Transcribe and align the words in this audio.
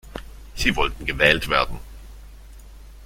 Sie 0.55 0.75
wollten 0.77 1.05
gewählt 1.05 1.47
werden. 1.47 1.79